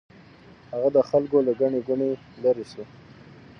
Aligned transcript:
هغه 0.71 0.89
د 0.95 0.97
خلکو 1.09 1.37
له 1.47 1.51
ګڼې 1.59 1.79
ګوڼې 1.87 2.09
لرې 2.43 2.65
شو. 2.71 2.83